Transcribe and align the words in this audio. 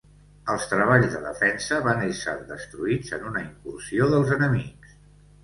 Els 0.51 0.63
treballs 0.69 1.11
de 1.15 1.19
defensa 1.25 1.77
van 1.89 2.01
ésser 2.07 2.33
destruïts 2.53 3.15
en 3.19 3.29
una 3.33 3.45
incursió 3.45 4.11
dels 4.17 4.35
enemics. 4.41 4.99